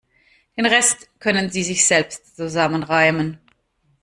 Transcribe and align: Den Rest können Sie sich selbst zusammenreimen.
Den 0.57 0.65
Rest 0.65 1.09
können 1.19 1.51
Sie 1.51 1.61
sich 1.61 1.85
selbst 1.85 2.35
zusammenreimen. 2.35 3.37